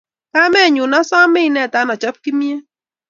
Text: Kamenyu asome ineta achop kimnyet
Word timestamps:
Kamenyu 0.33 0.83
asome 0.99 1.39
ineta 1.49 1.77
achop 1.93 2.15
kimnyet 2.23 2.63